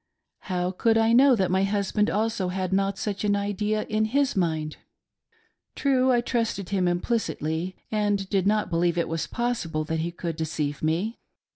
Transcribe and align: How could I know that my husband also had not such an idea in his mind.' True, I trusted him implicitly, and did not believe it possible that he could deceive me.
How 0.45 0.71
could 0.71 0.97
I 0.97 1.13
know 1.13 1.35
that 1.35 1.51
my 1.51 1.63
husband 1.63 2.09
also 2.09 2.47
had 2.47 2.73
not 2.73 2.97
such 2.97 3.23
an 3.23 3.35
idea 3.35 3.83
in 3.85 4.05
his 4.05 4.35
mind.' 4.35 4.77
True, 5.75 6.11
I 6.11 6.21
trusted 6.21 6.69
him 6.69 6.87
implicitly, 6.87 7.75
and 7.91 8.27
did 8.27 8.47
not 8.47 8.71
believe 8.71 8.97
it 8.97 9.07
possible 9.29 9.83
that 9.83 9.99
he 9.99 10.09
could 10.11 10.37
deceive 10.37 10.81
me. 10.81 11.19